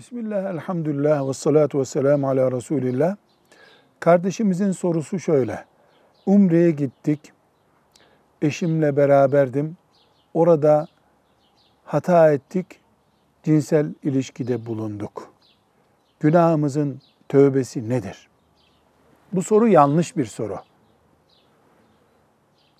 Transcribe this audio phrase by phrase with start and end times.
[0.00, 3.16] Bismillah, elhamdülillah ve salatu ve selamu ala Resulillah.
[4.00, 5.64] Kardeşimizin sorusu şöyle.
[6.26, 7.32] Umre'ye gittik.
[8.42, 9.76] Eşimle beraberdim.
[10.34, 10.86] Orada
[11.84, 12.66] hata ettik.
[13.42, 15.32] Cinsel ilişkide bulunduk.
[16.20, 18.28] Günahımızın tövbesi nedir?
[19.32, 20.58] Bu soru yanlış bir soru.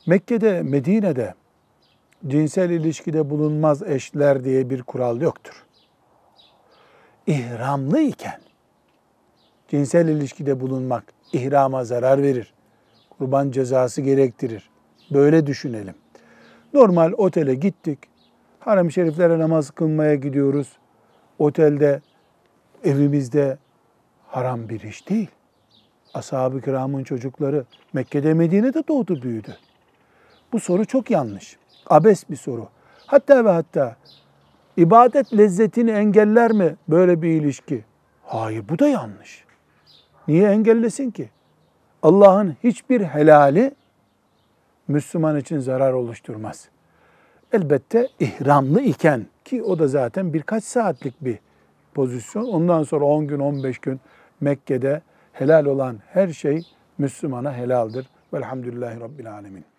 [0.06, 1.34] Mekke'de, Medine'de
[2.26, 5.66] cinsel ilişkide bulunmaz eşler diye bir kural yoktur
[7.30, 8.40] ihramlı iken
[9.68, 12.54] cinsel ilişkide bulunmak ihrama zarar verir.
[13.10, 14.70] Kurban cezası gerektirir.
[15.10, 15.94] Böyle düşünelim.
[16.72, 17.98] Normal otele gittik.
[18.60, 20.76] Harem-i şeriflere namaz kılmaya gidiyoruz.
[21.38, 22.00] Otelde,
[22.84, 23.58] evimizde
[24.26, 25.30] haram bir iş değil.
[26.14, 29.56] Ashab-ı kiramın çocukları Mekke'de, Medine'de doğdu büyüdü.
[30.52, 31.56] Bu soru çok yanlış.
[31.86, 32.68] Abes bir soru.
[33.06, 33.96] Hatta ve hatta
[34.80, 37.84] İbadet lezzetini engeller mi böyle bir ilişki?
[38.24, 39.44] Hayır bu da yanlış.
[40.28, 41.30] Niye engellesin ki?
[42.02, 43.74] Allah'ın hiçbir helali
[44.88, 46.68] Müslüman için zarar oluşturmaz.
[47.52, 51.38] Elbette ihramlı iken ki o da zaten birkaç saatlik bir
[51.94, 52.44] pozisyon.
[52.44, 54.00] Ondan sonra 10 gün 15 gün
[54.40, 55.02] Mekke'de
[55.32, 56.66] helal olan her şey
[56.98, 58.06] Müslümana helaldir.
[58.34, 59.69] Velhamdülillahi Rabbil Alemin.